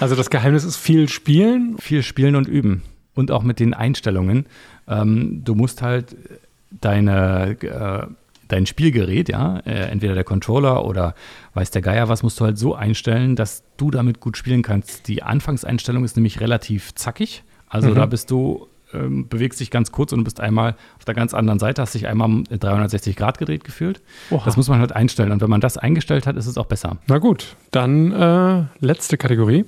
[0.00, 1.76] Also das Geheimnis ist viel spielen.
[1.78, 2.82] Viel spielen und üben.
[3.14, 4.46] Und auch mit den Einstellungen.
[4.86, 6.16] Ähm, du musst halt
[6.70, 8.06] deine, äh,
[8.48, 11.14] dein Spielgerät, ja, äh, entweder der Controller oder
[11.54, 15.08] weiß der Geier was, musst du halt so einstellen, dass du damit gut spielen kannst.
[15.08, 17.44] Die Anfangseinstellung ist nämlich relativ zackig.
[17.68, 17.94] Also Mhm.
[17.94, 21.58] da bist du, ähm, bewegst dich ganz kurz und bist einmal auf der ganz anderen
[21.58, 24.00] Seite, hast dich einmal um 360 Grad gedreht gefühlt.
[24.30, 24.42] Oha.
[24.46, 25.30] Das muss man halt einstellen.
[25.32, 26.96] Und wenn man das eingestellt hat, ist es auch besser.
[27.06, 29.66] Na gut, dann äh, letzte Kategorie.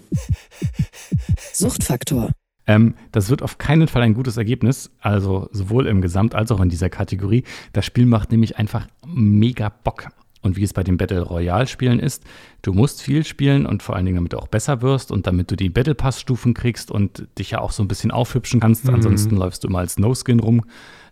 [1.53, 2.31] Suchtfaktor.
[2.71, 6.61] Ähm, das wird auf keinen Fall ein gutes Ergebnis, also sowohl im Gesamt als auch
[6.61, 7.43] in dieser Kategorie.
[7.73, 10.07] Das Spiel macht nämlich einfach mega Bock.
[10.43, 12.23] Und wie es bei den Battle Royale Spielen ist,
[12.63, 15.51] du musst viel spielen und vor allen Dingen, damit du auch besser wirst und damit
[15.51, 18.89] du die Battle Pass Stufen kriegst und dich ja auch so ein bisschen aufhübschen kannst.
[18.89, 20.63] Ansonsten läufst du immer als No Skin rum.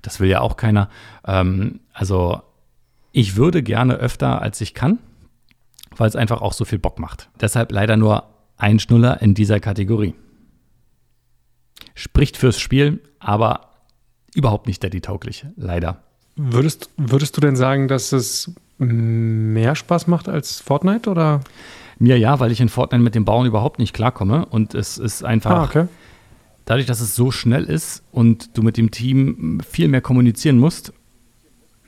[0.01, 0.88] Das will ja auch keiner.
[1.27, 2.40] Ähm, also
[3.11, 4.99] ich würde gerne öfter, als ich kann,
[5.97, 7.29] weil es einfach auch so viel Bock macht.
[7.40, 8.25] Deshalb leider nur
[8.57, 10.14] ein Schnuller in dieser Kategorie
[11.99, 13.71] spricht fürs Spiel, aber
[14.35, 16.03] überhaupt nicht Daddy-tauglich, leider.
[16.37, 21.41] Würdest, würdest du denn sagen, dass es mehr Spaß macht als Fortnite oder?
[21.99, 25.25] Mir ja, weil ich in Fortnite mit dem Bauen überhaupt nicht klarkomme und es ist
[25.25, 25.89] einfach, Ah, okay.
[26.65, 30.93] dadurch, dass es so schnell ist und du mit dem Team viel mehr kommunizieren musst,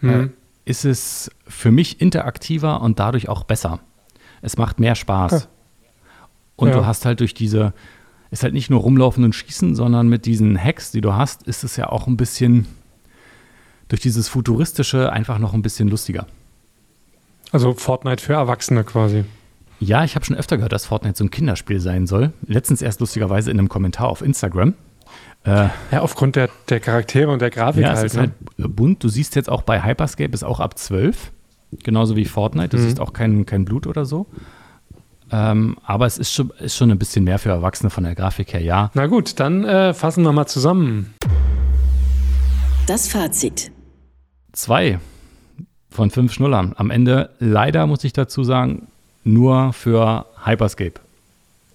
[0.01, 0.33] Hm.
[0.65, 3.79] ist es für mich interaktiver und dadurch auch besser.
[4.43, 5.33] Es macht mehr Spaß.
[5.35, 5.47] Okay.
[6.57, 6.75] Und Ja.
[6.75, 7.73] du hast halt durch diese,
[8.31, 11.65] ist halt nicht nur rumlaufen und schießen, sondern mit diesen Hacks, die du hast, ist
[11.65, 12.67] es ja auch ein bisschen
[13.89, 16.27] durch dieses Futuristische einfach noch ein bisschen lustiger.
[17.53, 19.25] Also Fortnite für Erwachsene quasi.
[19.81, 22.33] Ja, ich habe schon öfter gehört, dass Fortnite so ein Kinderspiel sein soll.
[22.47, 24.75] Letztens erst lustigerweise in einem Kommentar auf Instagram.
[25.45, 28.07] Äh, Ja, aufgrund der, der Charaktere und der Grafik ja, es halt.
[28.07, 28.21] ist ne?
[28.61, 29.03] halt bunt.
[29.03, 31.33] Du siehst jetzt auch bei Hyperscape ist auch ab 12.
[31.83, 32.69] Genauso wie Fortnite.
[32.69, 32.83] Du Mhm.
[32.83, 34.27] siehst auch kein, kein Blut oder so.
[35.33, 38.53] Ähm, aber es ist schon, ist schon ein bisschen mehr für Erwachsene von der Grafik
[38.53, 38.91] her, ja.
[38.95, 41.15] Na gut, dann äh, fassen wir mal zusammen.
[42.87, 43.71] Das Fazit.
[44.53, 44.99] Zwei
[45.91, 46.75] von fünf Schnullern.
[46.77, 48.89] Am Ende, leider muss ich dazu sagen,
[49.25, 51.01] nur für Hyperscape.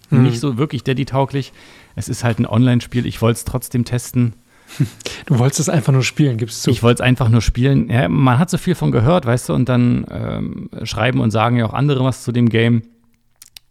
[0.10, 0.24] Hm.
[0.24, 1.54] Nicht so wirklich Daddy-tauglich.
[1.96, 3.06] Es ist halt ein Online-Spiel.
[3.06, 4.34] Ich wollte es trotzdem testen.
[5.28, 6.72] Du wolltest es einfach nur spielen, gibst du.
[6.72, 7.89] Ich wollte es einfach nur spielen.
[7.89, 11.58] Ja, man hat so viel von gehört, weißt du, und dann ähm, schreiben und sagen
[11.58, 12.84] ja auch andere was zu dem Game.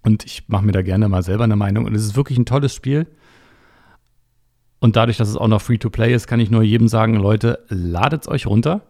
[0.05, 1.87] Und ich mache mir da gerne mal selber eine Meinung.
[1.87, 3.07] Und es ist wirklich ein tolles Spiel.
[4.79, 8.23] Und dadurch, dass es auch noch Free-to-Play ist, kann ich nur jedem sagen, Leute, ladet
[8.23, 8.83] es euch runter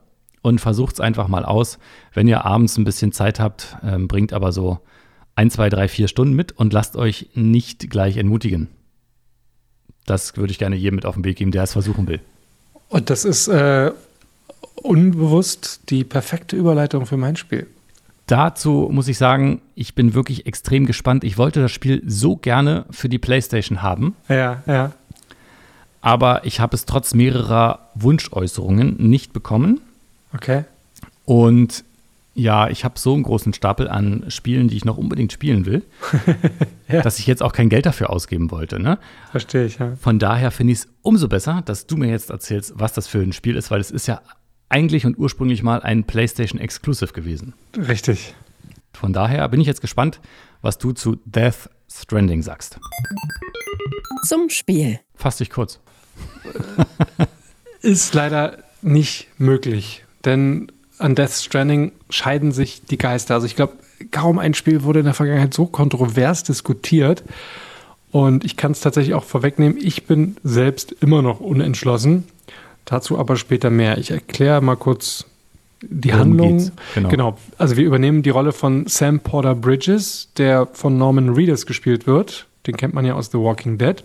[0.43, 1.79] und versucht es einfach mal aus.
[2.13, 4.81] Wenn ihr abends ein bisschen Zeit habt, ähm, bringt aber so
[5.37, 8.69] ein, zwei, drei, vier Stunden mit und lasst euch nicht gleich entmutigen.
[10.07, 12.21] Das würde ich gerne jedem mit auf den Weg geben, der es versuchen will.
[12.89, 13.93] Und das ist äh,
[14.75, 17.69] unbewusst die perfekte Überleitung für mein Spiel.
[18.27, 21.25] Dazu muss ich sagen, ich bin wirklich extrem gespannt.
[21.25, 24.93] Ich wollte das Spiel so gerne für die PlayStation haben, Ja, ja.
[26.01, 29.81] aber ich habe es trotz mehrerer Wunschäußerungen nicht bekommen.
[30.35, 30.65] Okay.
[31.27, 31.85] Und
[32.37, 35.85] Ja, ich habe so einen großen Stapel an Spielen, die ich noch unbedingt spielen will,
[36.89, 37.01] Ja.
[37.03, 38.81] dass ich jetzt auch kein Geld dafür ausgeben wollte.
[38.81, 38.99] Ne?
[39.31, 39.95] Verstehe ich, ja.
[40.01, 43.21] Von daher finde ich es umso besser, dass du mir jetzt erzählst, was das für
[43.21, 44.21] ein Spiel ist, weil es ist ja
[44.69, 47.55] eigentlich und ursprünglich mal ein PlayStation Exclusive gewesen.
[47.77, 48.35] Richtig.
[48.93, 50.21] Von daher bin ich jetzt gespannt,
[50.63, 52.79] was du zu Death Stranding sagst.
[54.25, 55.01] Zum Spiel.
[55.15, 55.81] Fass dich kurz.
[57.83, 63.35] Ist leider nicht möglich, denn an Death Stranding scheiden sich die Geister.
[63.35, 63.75] Also ich glaube,
[64.11, 67.25] kaum ein Spiel wurde in der Vergangenheit so kontrovers diskutiert.
[68.11, 72.25] Und ich kann es tatsächlich auch vorwegnehmen, ich bin selbst immer noch unentschlossen.
[72.85, 73.99] Dazu aber später mehr.
[73.99, 75.25] Ich erkläre mal kurz
[75.83, 76.71] die Worum Handlung.
[76.95, 77.09] Genau.
[77.09, 77.39] genau.
[77.59, 82.47] Also wir übernehmen die Rolle von Sam Porter Bridges, der von Norman Reedus gespielt wird.
[82.67, 84.03] Den kennt man ja aus The Walking Dead.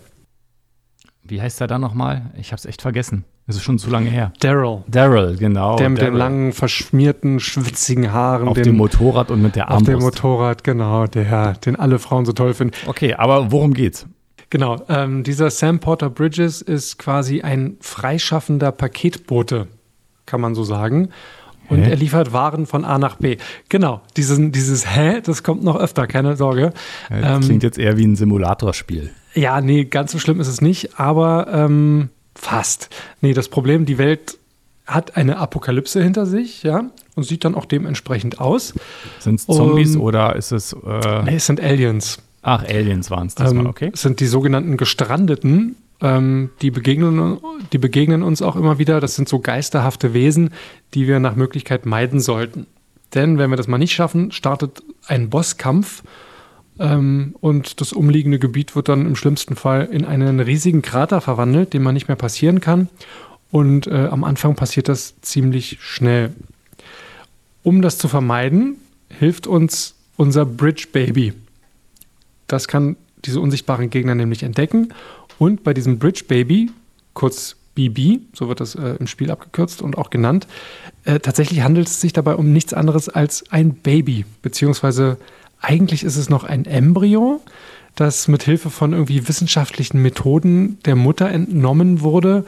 [1.22, 2.30] Wie heißt er da nochmal?
[2.38, 3.24] Ich habe es echt vergessen.
[3.46, 4.32] Es ist schon zu lange her.
[4.40, 4.82] Daryl.
[4.88, 5.76] Daryl, genau.
[5.76, 8.48] Der mit den langen, verschmierten, schwitzigen Haaren.
[8.48, 9.88] Auf den- dem Motorrad und mit der Auf Armbrust.
[9.96, 12.74] dem Motorrad, genau, der, den alle Frauen so toll finden.
[12.86, 14.06] Okay, aber worum geht's?
[14.50, 19.68] Genau, ähm, dieser Sam Porter Bridges ist quasi ein freischaffender Paketbote,
[20.26, 21.10] kann man so sagen.
[21.68, 21.90] Und Hä?
[21.90, 23.36] er liefert Waren von A nach B.
[23.68, 26.72] Genau, diesen, dieses Hä, das kommt noch öfter, keine Sorge.
[27.08, 29.10] Das Ähm, klingt jetzt eher wie ein Simulatorspiel.
[29.34, 32.90] ja, nee, ganz so schlimm ist es nicht, aber ähm, fast.
[33.20, 34.36] Nee, das Problem, die Welt
[34.84, 38.74] hat eine Apokalypse hinter sich, ja, und sieht dann auch dementsprechend aus.
[39.20, 40.72] Sind es Zombies um, oder ist es.
[40.72, 42.18] Äh, Nee, es sind Aliens.
[42.42, 43.90] Ach, Aliens waren es diesmal, Ähm, okay?
[43.94, 45.76] Sind die sogenannten Gestrandeten.
[46.02, 47.38] Ähm, die, begegnen,
[47.72, 49.00] die begegnen uns auch immer wieder.
[49.00, 50.50] Das sind so geisterhafte Wesen,
[50.94, 52.66] die wir nach Möglichkeit meiden sollten.
[53.14, 56.02] Denn wenn wir das mal nicht schaffen, startet ein Bosskampf
[56.78, 61.74] ähm, und das umliegende Gebiet wird dann im schlimmsten Fall in einen riesigen Krater verwandelt,
[61.74, 62.88] den man nicht mehr passieren kann.
[63.50, 66.32] Und äh, am Anfang passiert das ziemlich schnell.
[67.62, 68.76] Um das zu vermeiden,
[69.08, 71.34] hilft uns unser Bridge Baby.
[72.52, 74.92] Das kann diese unsichtbaren Gegner nämlich entdecken.
[75.38, 76.70] Und bei diesem Bridge Baby,
[77.14, 80.46] kurz BB, so wird das äh, im Spiel abgekürzt und auch genannt,
[81.04, 84.24] äh, tatsächlich handelt es sich dabei um nichts anderes als ein Baby.
[84.42, 85.16] Beziehungsweise
[85.60, 87.40] eigentlich ist es noch ein Embryo,
[87.94, 92.44] das mit Hilfe von irgendwie wissenschaftlichen Methoden der Mutter entnommen wurde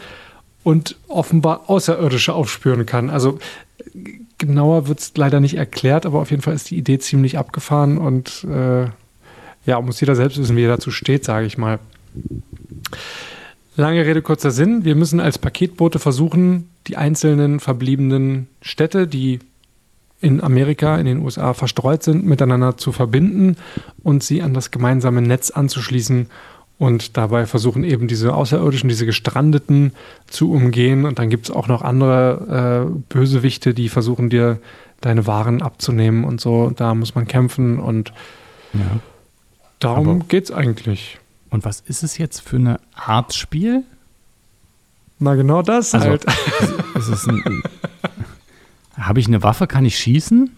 [0.65, 3.09] und offenbar Außerirdische aufspüren kann.
[3.09, 3.39] Also
[3.95, 7.39] äh, genauer wird es leider nicht erklärt, aber auf jeden Fall ist die Idee ziemlich
[7.39, 8.87] abgefahren und äh,
[9.67, 11.79] ja, muss jeder selbst wissen, wie er dazu steht, sage ich mal.
[13.77, 14.85] Lange Rede, kurzer Sinn.
[14.85, 19.39] Wir müssen als Paketboote versuchen, die einzelnen verbliebenen Städte, die
[20.21, 23.57] in Amerika, in den USA verstreut sind, miteinander zu verbinden
[24.03, 26.29] und sie an das gemeinsame Netz anzuschließen
[26.79, 29.93] und dabei versuchen eben diese Außerirdischen, diese Gestrandeten
[30.27, 31.05] zu umgehen.
[31.05, 34.59] Und dann gibt es auch noch andere äh, Bösewichte, die versuchen dir
[35.01, 36.73] deine Waren abzunehmen und so.
[36.75, 38.13] Da muss man kämpfen und
[38.73, 39.01] Ja.
[39.85, 41.19] Darum Aber- geht's eigentlich.
[41.51, 43.83] Und was ist es jetzt für eine Art Spiel?
[45.19, 46.25] Na genau das Also- halt.
[46.97, 47.63] Ist ein.
[48.99, 49.67] Habe ich eine Waffe?
[49.67, 50.51] Kann ich schießen?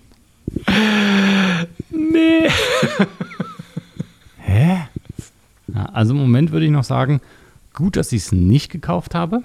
[1.91, 2.49] Nee.
[4.39, 4.79] Hä?
[5.75, 7.21] Ja, also im Moment würde ich noch sagen,
[7.73, 9.43] gut, dass ich es nicht gekauft habe,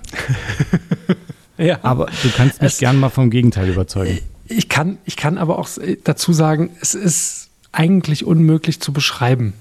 [1.58, 1.80] Ja.
[1.82, 4.20] aber du kannst mich Es- gern mal vom Gegenteil überzeugen.
[4.48, 5.70] Ich kann, ich kann aber auch
[6.04, 9.54] dazu sagen, es ist eigentlich unmöglich zu beschreiben.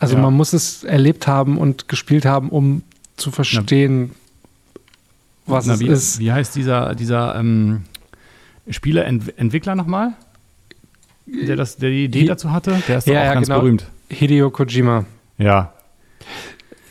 [0.00, 0.22] Also Ja.
[0.22, 2.82] man muss es erlebt haben und gespielt haben, um
[3.16, 4.10] zu verstehen,
[5.46, 6.18] was Na, es wie, ist.
[6.18, 7.82] wie heißt dieser, dieser ähm,
[8.68, 10.12] Spieleentwickler nochmal?
[11.26, 12.80] Der, das, der die Idee Hi- dazu hatte?
[12.88, 13.60] Der ist doch Ja, auch ja, ganz genau.
[13.60, 13.86] berühmt.
[14.10, 15.04] Hideo Kojima.
[15.38, 15.72] Ja.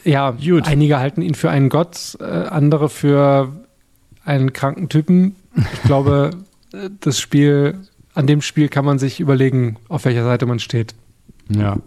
[0.04, 0.68] Ja, Gut.
[0.68, 3.52] einige halten ihn für einen Gott, äh, andere für
[4.24, 5.36] einen kranken Typen.
[5.74, 6.32] Ich glaube,
[6.74, 7.78] äh, das Spiel,
[8.14, 10.94] an dem Spiel kann man sich überlegen, auf welcher Seite man steht.
[11.50, 11.78] Ja.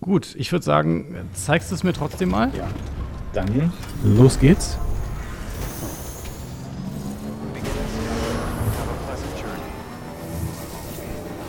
[0.00, 2.50] Gut, ich würde sagen, zeigst du es mir trotzdem mal?
[2.56, 2.68] Ja.
[3.34, 4.78] Dann los geht's.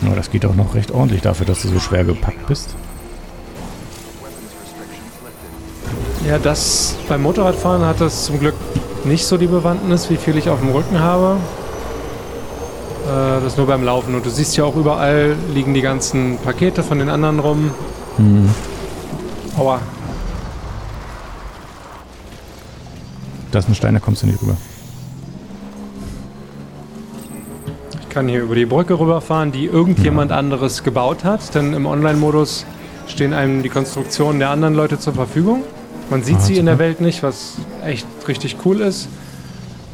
[0.01, 2.75] Ja, das geht auch noch recht ordentlich dafür, dass du so schwer gepackt bist.
[6.27, 8.55] Ja, das beim Motorradfahren hat das zum Glück
[9.05, 11.37] nicht so die Bewandtnis, wie viel ich auf dem Rücken habe.
[13.07, 14.13] Äh, das nur beim Laufen.
[14.13, 17.71] Und du siehst ja auch überall liegen die ganzen Pakete von den anderen rum.
[19.57, 19.79] Aua.
[23.51, 24.55] Das ist ein Stein, da kommst du nicht rüber.
[28.01, 31.53] Ich kann hier über die Brücke rüberfahren, die irgendjemand anderes gebaut hat.
[31.55, 32.65] Denn im Online-Modus
[33.07, 35.63] stehen einem die Konstruktionen der anderen Leute zur Verfügung.
[36.09, 36.71] Man sieht Ah, sie in super.
[36.71, 37.53] der Welt nicht, was
[37.85, 39.07] echt richtig cool ist.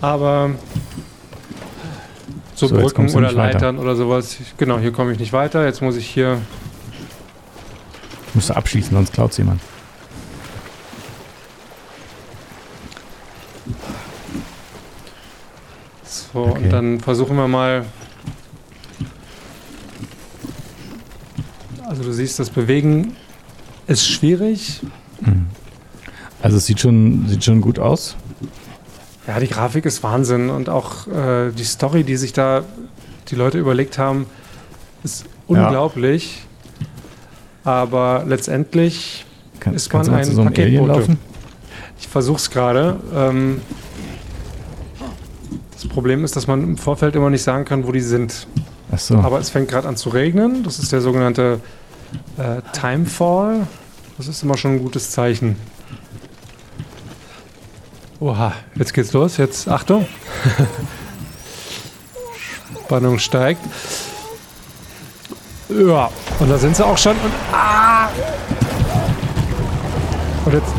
[0.01, 0.51] Aber
[2.55, 3.53] So, So, Brücken oder nicht weiter.
[3.53, 4.37] Leitern oder sowas.
[4.57, 5.63] Genau, hier komme ich nicht weiter.
[5.65, 6.39] Jetzt muss ich hier.
[8.37, 9.59] Musst du abschießen, sonst klaut's jemand.
[16.03, 16.65] So, Okay.
[16.65, 17.85] und dann versuchen wir mal.
[21.87, 23.15] Also du siehst, das Bewegen
[23.87, 24.81] ist schwierig.
[26.39, 28.15] Also es sieht schon, sieht schon gut aus.
[29.25, 32.63] Ja, die Grafik ist Wahnsinn und auch äh, die Story, die sich da
[33.29, 34.27] die Leute überlegt haben,
[35.03, 36.43] ist unglaublich.
[37.67, 39.25] Aber letztendlich,
[39.59, 41.17] Kann, Ist man ein so Paketbote?
[41.99, 42.97] ich versuche es gerade.
[43.13, 43.59] Ähm,
[45.73, 48.47] das Problem ist, dass man im Vorfeld immer nicht sagen kann, wo die sind.
[48.89, 49.17] Ach so.
[49.17, 50.63] Aber es fängt gerade an zu regnen.
[50.63, 51.59] Das ist der sogenannte
[52.37, 53.67] äh, Timefall.
[54.17, 55.57] Das ist immer schon ein gutes Zeichen.
[58.21, 59.35] Oha, jetzt geht's los.
[59.35, 60.07] Jetzt Achtung.
[62.85, 63.59] Spannung steigt.
[65.69, 67.11] Ja, und da sind sie auch schon.
[67.11, 68.07] Und, ah!
[70.45, 70.73] und jetzt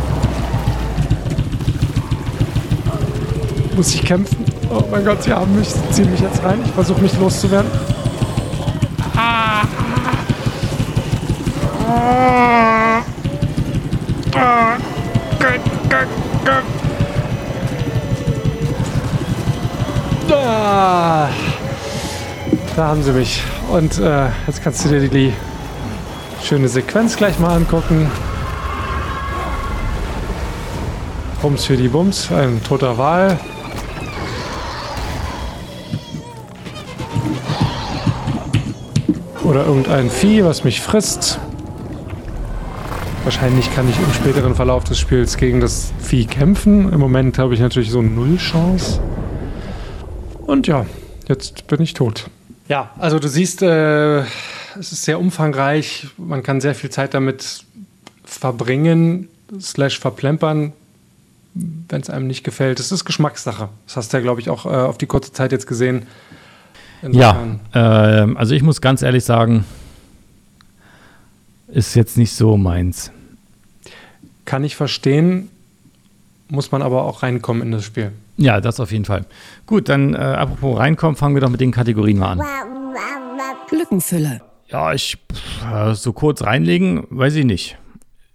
[3.77, 4.45] muss ich kämpfen.
[4.71, 6.61] Oh mein Gott, sie haben mich, sie ziehen mich jetzt rein.
[6.65, 7.71] Ich versuche mich loszuwerden.
[22.89, 23.43] Haben sie mich.
[23.71, 25.35] Und äh, jetzt kannst du dir die
[26.43, 28.11] schöne Sequenz gleich mal angucken.
[31.43, 33.39] Bums für die Bums, ein toter Wal.
[39.45, 41.39] Oder irgendein Vieh, was mich frisst.
[43.25, 46.91] Wahrscheinlich kann ich im späteren Verlauf des Spiels gegen das Vieh kämpfen.
[46.91, 49.03] Im Moment habe ich natürlich so null Chance.
[50.47, 50.87] Und ja,
[51.29, 52.31] jetzt bin ich tot.
[52.69, 56.09] Ja, also du siehst, äh, es ist sehr umfangreich.
[56.19, 57.65] Man kann sehr viel Zeit damit
[58.25, 59.29] verbringen,
[59.59, 60.75] slash verplempern,
[61.55, 62.79] wenn es einem nicht gefällt.
[62.79, 63.71] Es ist Geschmackssache.
[63.87, 66.07] Das hast du ja, glaube ich, auch äh, auf die kurze Zeit jetzt gesehen.
[67.11, 69.65] Ja, ähm, also ich muss ganz ehrlich sagen,
[71.69, 73.13] ist jetzt nicht so meins.
[74.45, 75.51] Kann ich verstehen,
[76.49, 78.13] muss man aber auch reinkommen in das Spiel.
[78.39, 79.27] Ja, das auf jeden Fall.
[79.67, 82.43] Gut, dann äh, apropos reinkommen, fangen wir doch mit den Kategorien mal an.
[83.71, 84.41] Lückenfüller.
[84.69, 87.79] Ja, ich pff, äh, so kurz reinlegen, weiß ich nicht.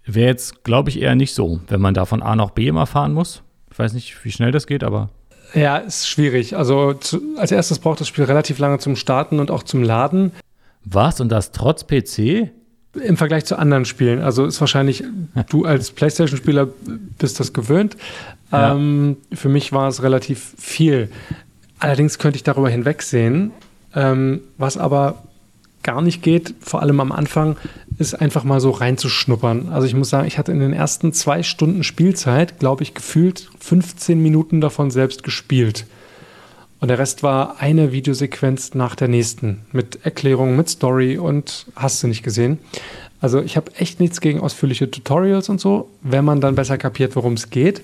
[0.06, 2.86] Wäre jetzt, glaube ich, eher nicht so, wenn man da von A nach B immer
[2.86, 3.42] fahren muss.
[3.72, 5.08] Ich weiß nicht, wie schnell das geht, aber
[5.54, 6.56] Ja, ist schwierig.
[6.56, 10.32] Also zu, als erstes braucht das Spiel relativ lange zum Starten und auch zum Laden.
[10.84, 11.20] was?
[11.20, 12.50] Und das trotz PC?
[13.02, 14.22] Im Vergleich zu anderen Spielen.
[14.22, 15.02] Also ist wahrscheinlich,
[15.48, 16.68] du als PlayStation-Spieler
[17.18, 17.96] bist das gewöhnt.
[18.54, 18.74] Ja.
[18.74, 21.10] Ähm, für mich war es relativ viel.
[21.78, 23.50] Allerdings könnte ich darüber hinwegsehen.
[23.94, 25.22] Ähm, was aber
[25.82, 27.56] gar nicht geht, vor allem am Anfang,
[27.98, 29.68] ist einfach mal so reinzuschnuppern.
[29.70, 33.50] Also ich muss sagen, ich hatte in den ersten zwei Stunden Spielzeit, glaube ich, gefühlt
[33.60, 35.86] 15 Minuten davon selbst gespielt.
[36.80, 39.60] Und der Rest war eine Videosequenz nach der nächsten.
[39.72, 42.58] Mit Erklärungen, mit Story und hast du nicht gesehen.
[43.20, 47.16] Also ich habe echt nichts gegen ausführliche Tutorials und so, wenn man dann besser kapiert,
[47.16, 47.82] worum es geht.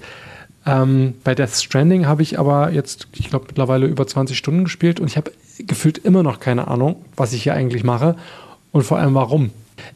[0.66, 5.00] Ähm, bei Death Stranding habe ich aber jetzt, ich glaube, mittlerweile über 20 Stunden gespielt
[5.00, 8.16] und ich habe gefühlt immer noch keine Ahnung, was ich hier eigentlich mache
[8.72, 9.50] und vor allem warum.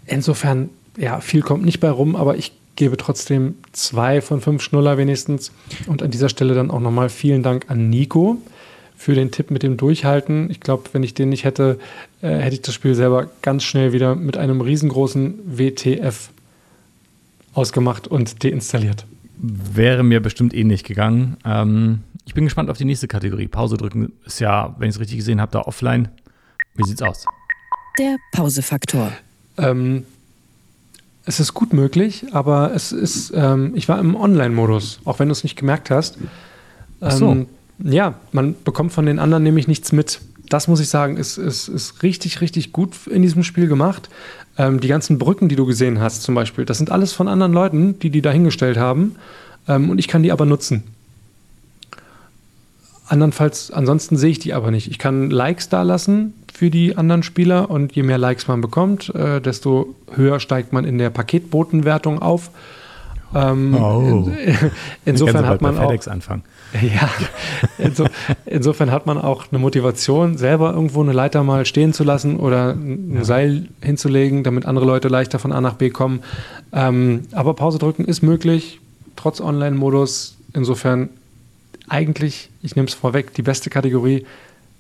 [0.07, 4.99] Insofern, ja, viel kommt nicht bei rum, aber ich gebe trotzdem zwei von fünf Schnuller
[4.99, 5.53] wenigstens.
[5.87, 8.39] Und an dieser Stelle dann auch nochmal vielen Dank an Nico
[8.97, 10.51] für den Tipp mit dem Durchhalten.
[10.51, 11.79] Ich glaube, wenn ich den nicht hätte,
[12.23, 16.31] äh, hätte ich das Spiel selber ganz schnell wieder mit einem riesengroßen WTF
[17.53, 19.07] ausgemacht und deinstalliert.
[19.37, 21.37] Wäre mir bestimmt ähnlich gegangen.
[21.45, 23.49] Ähm, ich bin gespannt auf die nächste Kategorie.
[23.49, 26.09] Pause drücken ist ja, wenn ich es richtig gesehen habe, da offline.
[26.75, 27.25] Wie sieht's aus?
[27.99, 29.13] Der Pausefaktor.
[29.59, 30.05] Ähm,
[31.27, 35.33] es ist gut möglich, aber es ist, ähm, ich war im Online-Modus, auch wenn du
[35.33, 36.19] es nicht gemerkt hast.
[37.01, 37.33] Ach so.
[37.33, 37.47] Ähm,
[37.79, 40.21] ja, man bekommt von den anderen nämlich nichts mit.
[40.49, 44.09] Das muss ich sagen, ist, ist, ist richtig, richtig gut in diesem Spiel gemacht.
[44.59, 47.53] Ähm, die ganzen Brücken, die du gesehen hast, zum Beispiel, das sind alles von anderen
[47.53, 49.17] Leuten, die die da hingestellt haben.
[49.67, 50.85] Ähm, und ich kann die aber nutzen.
[53.07, 54.91] Andernfalls, ansonsten sehe ich die aber nicht.
[54.91, 59.15] Ich kann Likes da lassen für die anderen Spieler und je mehr Likes man bekommt,
[59.15, 62.51] äh, desto höher steigt man in der Paketbotenwertung auf.
[63.35, 64.31] Ähm, Oh.
[65.05, 66.45] insofern Ich kann hat man auch FedEx anfangen.
[66.83, 67.11] Ja,
[67.79, 68.07] inso,
[68.47, 72.71] insofern hat man auch eine Motivation, selber irgendwo eine Leiter mal stehen zu lassen oder
[72.71, 76.21] ein Seil hinzulegen, damit andere Leute leichter von A nach B kommen.
[76.73, 78.81] Ähm, aber Pause drücken ist möglich,
[79.17, 80.37] trotz Online-Modus.
[80.53, 81.11] Insofern
[81.89, 84.25] eigentlich, ich nehme es vorweg, die beste Kategorie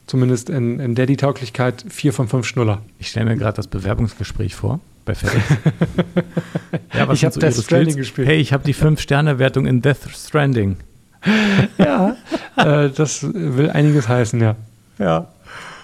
[0.07, 2.83] zumindest in, in Daddy-Tauglichkeit, vier von fünf Schnuller.
[2.98, 5.37] Ich stelle mir gerade das Bewerbungsgespräch vor bei FedEx.
[6.94, 8.28] ja, Ich sind hab Death Stranding gespielt.
[8.28, 10.76] Hey, ich habe die 5-Sterne-Wertung in Death Stranding.
[11.78, 12.16] Ja,
[12.56, 14.56] äh, das will einiges heißen, ja.
[14.98, 15.28] Ja.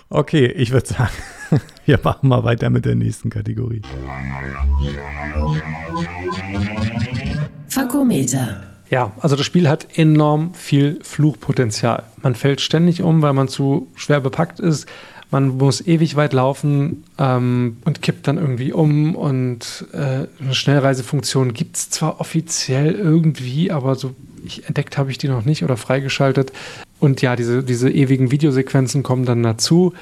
[0.09, 1.13] Okay, ich würde sagen,
[1.87, 3.83] wir machen mal weiter mit der nächsten Kategorie.
[7.69, 8.63] Fakometer.
[8.91, 12.03] Ja, also das Spiel hat enorm viel Fluchpotenzial.
[12.23, 14.89] Man fällt ständig um, weil man zu schwer bepackt ist.
[15.31, 19.15] Man muss ewig weit laufen ähm, und kippt dann irgendwie um.
[19.15, 24.13] Und äh, eine Schnellreisefunktion gibt es zwar offiziell irgendwie, aber so
[24.51, 26.53] ich, entdeckt habe ich die noch nicht oder freigeschaltet.
[26.99, 29.95] Und ja, diese, diese ewigen Videosequenzen kommen dann dazu.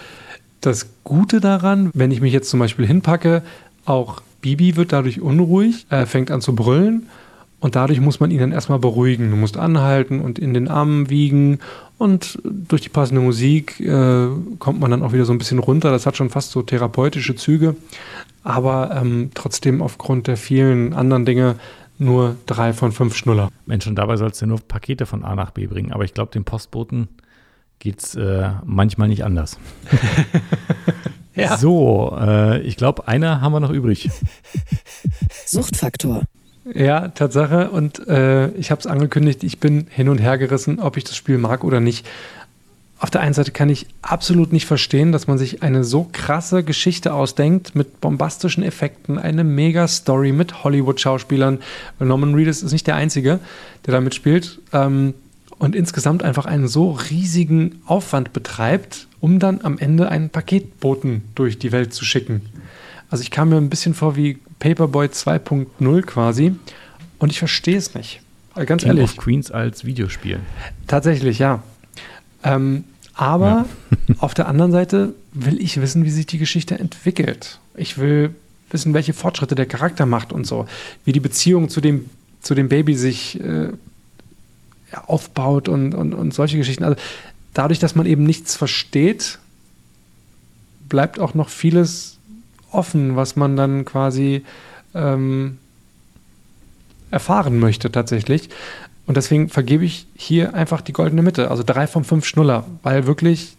[0.61, 3.42] Das Gute daran, wenn ich mich jetzt zum Beispiel hinpacke,
[3.84, 7.06] auch Bibi wird dadurch unruhig, äh, fängt an zu brüllen
[7.61, 9.30] und dadurch muss man ihn dann erstmal beruhigen.
[9.30, 11.58] Du musst anhalten und in den Armen wiegen
[11.98, 15.90] und durch die passende Musik äh, kommt man dann auch wieder so ein bisschen runter.
[15.90, 17.74] Das hat schon fast so therapeutische Züge,
[18.44, 21.56] aber ähm, trotzdem aufgrund der vielen anderen Dinge
[21.98, 23.50] nur drei von fünf Schnuller.
[23.66, 25.92] Mensch, und dabei sollst du nur Pakete von A nach B bringen.
[25.92, 27.08] Aber ich glaube, dem Postboten
[27.78, 29.58] geht es äh, manchmal nicht anders.
[31.38, 31.56] Ja.
[31.56, 34.11] So, äh, ich glaube, einer haben wir noch übrig.
[35.46, 36.24] Suchtfaktor.
[36.74, 37.70] Ja, Tatsache.
[37.70, 41.16] Und äh, ich habe es angekündigt, ich bin hin und her gerissen, ob ich das
[41.16, 42.06] Spiel mag oder nicht.
[43.00, 46.64] Auf der einen Seite kann ich absolut nicht verstehen, dass man sich eine so krasse
[46.64, 51.58] Geschichte ausdenkt mit bombastischen Effekten, eine Mega-Story mit Hollywood-Schauspielern.
[52.00, 53.38] Norman Reedus ist nicht der Einzige,
[53.87, 54.58] der da mitspielt.
[54.72, 55.14] Ähm,
[55.58, 61.58] und insgesamt einfach einen so riesigen Aufwand betreibt, um dann am Ende einen Paketboten durch
[61.58, 62.42] die Welt zu schicken.
[63.11, 66.54] Also ich kam mir ein bisschen vor wie Paperboy 2.0 quasi
[67.18, 68.20] und ich verstehe es nicht.
[68.54, 70.40] Also ganz King ehrlich, of Queens als Videospiel.
[70.87, 71.62] tatsächlich ja.
[72.44, 73.66] Ähm, aber
[74.18, 77.59] auf der anderen Seite will ich wissen, wie sich die Geschichte entwickelt.
[77.74, 78.35] Ich will
[78.70, 80.66] wissen, welche Fortschritte der Charakter macht und so,
[81.05, 82.09] wie die Beziehung zu dem,
[82.40, 83.70] zu dem Baby sich äh,
[84.92, 86.85] ja, aufbaut und, und, und solche Geschichten.
[86.85, 86.96] Also
[87.55, 89.38] dadurch, dass man eben nichts versteht,
[90.88, 92.18] bleibt auch noch vieles
[92.70, 94.44] offen, was man dann quasi
[94.94, 95.59] ähm,
[97.11, 98.48] erfahren möchte tatsächlich.
[99.09, 103.07] Und deswegen vergebe ich hier einfach die goldene Mitte, also drei von fünf Schnuller, weil
[103.07, 103.57] wirklich,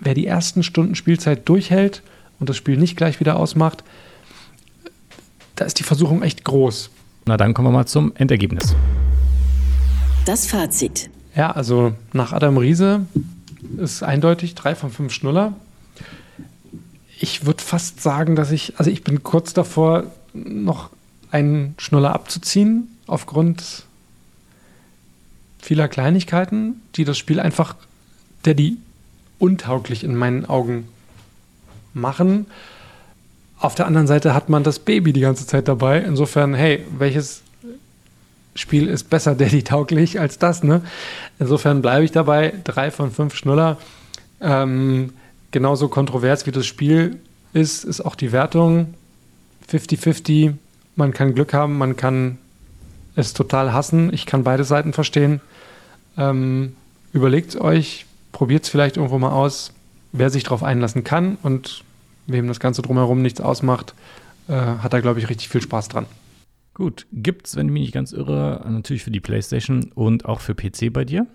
[0.00, 2.02] wer die ersten Stunden Spielzeit durchhält
[2.40, 3.84] und das Spiel nicht gleich wieder ausmacht,
[5.54, 6.88] da ist die Versuchung echt groß.
[7.26, 8.74] Na, dann kommen wir mal zum Endergebnis.
[10.24, 11.10] Das Fazit.
[11.36, 13.02] Ja, also nach Adam Riese
[13.76, 15.52] ist eindeutig drei von fünf Schnuller.
[17.20, 20.88] Ich würde fast sagen, dass ich, also ich bin kurz davor, noch
[21.30, 23.84] einen Schnuller abzuziehen, aufgrund
[25.60, 27.76] vieler Kleinigkeiten, die das Spiel einfach,
[28.46, 28.78] die
[29.38, 30.88] untauglich in meinen Augen
[31.92, 32.46] machen.
[33.58, 36.00] Auf der anderen Seite hat man das Baby die ganze Zeit dabei.
[36.00, 37.42] Insofern, hey, welches
[38.54, 40.82] Spiel ist besser Daddy-tauglich als das, ne?
[41.38, 42.54] Insofern bleibe ich dabei.
[42.64, 43.76] Drei von fünf Schnuller.
[44.40, 45.12] Ähm,
[45.50, 47.18] genauso kontrovers wie das Spiel
[47.52, 48.94] ist, ist auch die Wertung
[49.70, 50.54] 50-50.
[50.96, 52.38] Man kann Glück haben, man kann
[53.26, 54.12] es total hassen.
[54.12, 55.40] Ich kann beide Seiten verstehen.
[56.16, 56.74] Ähm,
[57.12, 59.72] Überlegt euch, probiert es vielleicht irgendwo mal aus,
[60.12, 61.82] wer sich darauf einlassen kann und
[62.26, 63.94] wem das Ganze drumherum nichts ausmacht,
[64.46, 66.04] äh, hat da, glaube ich, richtig viel Spaß dran.
[66.74, 70.54] Gut, gibt's, wenn ich mich nicht ganz irre, natürlich für die PlayStation und auch für
[70.54, 71.26] PC bei dir.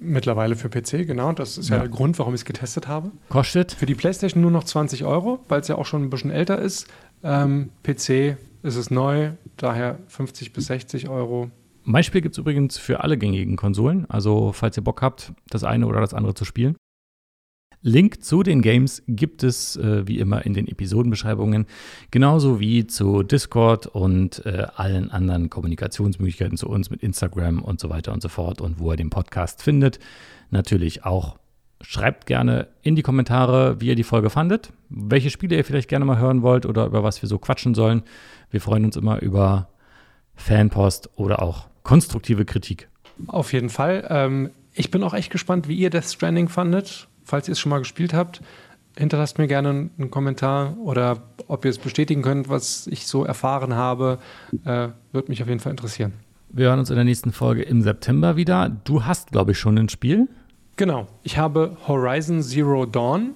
[0.00, 1.32] Mittlerweile für PC, genau.
[1.32, 1.82] Das ist ja, Ja.
[1.82, 3.10] der Grund, warum ich es getestet habe.
[3.30, 3.72] Kostet?
[3.72, 6.58] Für die PlayStation nur noch 20 Euro, weil es ja auch schon ein bisschen älter
[6.58, 6.86] ist.
[7.24, 9.30] Ähm, PC ist es neu,
[9.62, 11.50] daher 50 bis 60 Euro.
[11.82, 14.08] Mein Spiel gibt es übrigens für alle gängigen Konsolen.
[14.08, 16.76] Also, falls ihr Bock habt, das eine oder das andere zu spielen.
[17.82, 21.64] Link zu den Games gibt es äh, wie immer in den Episodenbeschreibungen,
[22.10, 27.88] genauso wie zu Discord und äh, allen anderen Kommunikationsmöglichkeiten zu uns mit Instagram und so
[27.88, 29.98] weiter und so fort und wo ihr den Podcast findet.
[30.50, 31.39] Natürlich auch
[31.80, 36.04] schreibt gerne in die Kommentare, wie ihr die Folge fandet, welche Spiele ihr vielleicht gerne
[36.04, 38.02] mal hören wollt oder über was wir so quatschen sollen.
[38.50, 39.68] Wir freuen uns immer über
[40.34, 42.88] Fanpost oder auch konstruktive Kritik.
[43.26, 44.06] Auf jeden Fall.
[44.08, 47.08] Ähm, ich bin auch echt gespannt, wie ihr Death Stranding fandet.
[47.24, 48.40] Falls ihr es schon mal gespielt habt,
[48.96, 53.74] hinterlasst mir gerne einen, Kommentar oder ob ihr es bestätigen könnt, was ich so erfahren
[53.74, 54.18] habe.
[54.64, 56.12] Äh, Würde mich auf jeden Fall interessieren.
[56.52, 58.68] Wir hören uns in der nächsten Folge im September wieder.
[58.84, 60.28] Du hast, glaube ich, schon ein Spiel.
[60.80, 61.06] Genau.
[61.24, 63.32] Ich habe Horizon Zero Dawn.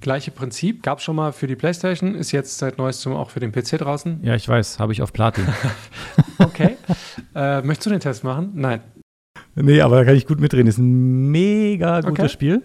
[0.00, 0.84] Gleiche Prinzip.
[0.84, 3.78] Gab es schon mal für die PlayStation, ist jetzt seit neuestem auch für den PC
[3.78, 4.20] draußen.
[4.22, 5.44] Ja, ich weiß, habe ich auf Platin.
[6.38, 6.76] Okay.
[7.34, 8.52] äh, möchtest du den Test machen?
[8.54, 8.80] Nein.
[9.56, 10.68] nee, aber da kann ich gut mitreden.
[10.68, 12.28] Ist ein mega gutes Okay.
[12.28, 12.62] Spiel.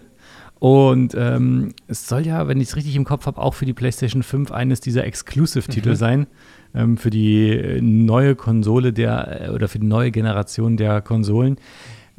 [0.60, 3.72] Und ähm, es soll ja, wenn ich es richtig im Kopf habe, auch für die
[3.72, 5.94] PlayStation 5 eines dieser Exclusive-Titel Mhm.
[5.96, 6.26] sein.
[6.72, 11.56] Ähm, für die äh, neue Konsole der, äh, oder für die neue Generation der Konsolen.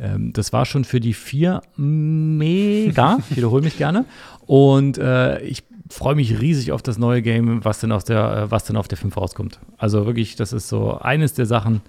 [0.01, 3.19] Ähm, das war schon für die 4 mega.
[3.29, 4.05] Ich wiederhole mich gerne.
[4.47, 8.51] Und äh, ich freue mich riesig auf das neue Game, was denn, aus der, äh,
[8.51, 9.59] was denn auf der 5 rauskommt.
[9.77, 11.81] Also wirklich, das ist so eines der Sachen,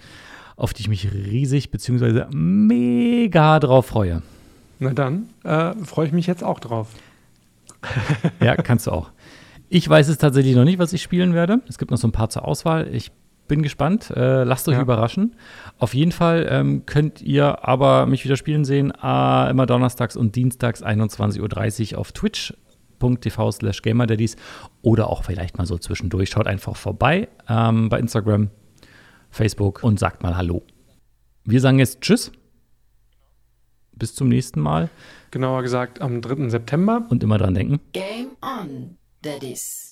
[0.57, 2.27] auf die ich mich riesig bzw.
[2.35, 4.23] mega drauf freue.
[4.79, 6.89] Na dann äh, freue ich mich jetzt auch drauf.
[8.41, 9.11] Ja, kannst du auch.
[9.69, 11.61] Ich weiß es tatsächlich noch nicht, was ich spielen werde.
[11.67, 12.95] Es gibt noch so ein paar zur Auswahl.
[12.95, 13.11] Ich
[13.53, 14.11] bin gespannt.
[14.17, 14.81] Äh, lasst euch Ja.
[14.83, 15.37] überraschen.
[15.79, 20.35] Auf jeden Fall ähm, könnt ihr aber mich wieder spielen sehen, äh, immer donnerstags und
[20.37, 24.37] dienstags 21.30 Uhr auf twitch.tv slash gamerdaddies
[24.81, 26.31] oder auch vielleicht mal so zwischendurch.
[26.31, 28.49] Schaut einfach vorbei ähm, bei Instagram,
[29.31, 30.63] Facebook und sagt mal Hallo.
[31.45, 32.33] Wir sagen jetzt Tschüss.
[33.95, 34.89] Bis zum nächsten Mal
[35.31, 36.49] Genauer gesagt am 3.
[36.49, 37.07] September.
[37.11, 37.81] und immer dran denken.
[37.93, 39.92] Game on, Daddies.